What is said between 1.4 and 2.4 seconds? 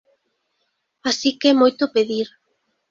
é moito pedir.